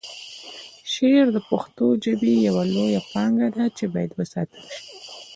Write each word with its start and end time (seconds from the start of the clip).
شعر 0.91 1.25
د 1.35 1.37
پښتو 1.49 1.85
ژبې 2.03 2.31
یوه 2.47 2.63
لویه 2.73 3.01
پانګه 3.11 3.47
ده 3.55 3.65
چې 3.77 3.85
باید 3.93 4.11
وساتل 4.19 4.63
شي. 4.75 4.81